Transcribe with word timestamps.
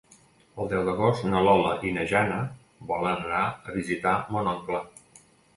El 0.61 0.69
deu 0.71 0.85
d'agost 0.87 1.27
na 1.33 1.41
Lola 1.47 1.75
i 1.89 1.93
na 1.99 2.07
Jana 2.13 2.39
volen 2.93 3.23
anar 3.29 3.45
a 3.53 3.79
visitar 3.79 4.19
mon 4.37 4.51
oncle. 4.57 4.83